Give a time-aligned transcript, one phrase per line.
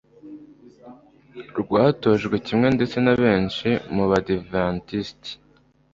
[1.61, 5.31] rwatojwe kimwe ndetse na benshi mu Badiventisti